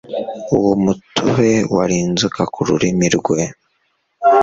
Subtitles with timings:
[0.55, 3.39] Uwo mutobe wari inzoka kururimi rwe